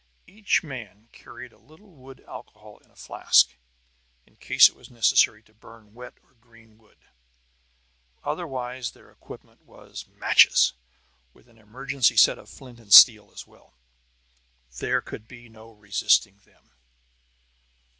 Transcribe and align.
Each 0.25 0.63
man 0.63 1.09
carried 1.11 1.53
a 1.53 1.59
little 1.59 1.91
wood 1.91 2.21
alcohol 2.27 2.79
in 2.79 2.89
a 2.89 2.95
flask, 2.95 3.55
in 4.25 4.35
case 4.37 4.67
it 4.67 4.73
was 4.75 4.89
necessary 4.89 5.43
to 5.43 5.53
burn 5.53 5.93
wet 5.93 6.15
or 6.23 6.33
green 6.41 6.79
wood. 6.79 6.97
Otherwise, 8.23 8.93
their 8.93 9.11
equipment 9.11 9.61
was 9.63 10.07
matches, 10.07 10.73
with 11.35 11.47
an 11.47 11.59
emergency 11.59 12.17
set 12.17 12.39
of 12.39 12.49
flint 12.49 12.79
and 12.79 12.91
steel 12.91 13.29
as 13.31 13.45
well. 13.45 13.75
There 14.79 15.01
could 15.01 15.27
be 15.27 15.47
no 15.47 15.71
resisting 15.71 16.37
them. 16.45 16.71